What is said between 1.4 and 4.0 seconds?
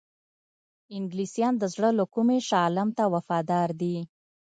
د زړه له کومي شاه عالم ته وفادار دي.